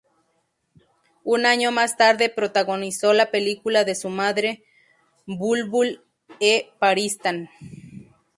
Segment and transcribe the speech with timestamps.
[1.23, 4.63] Un año más tarde protagonizó la película de su madre
[5.27, 7.51] "Bulbul-e-Paristan".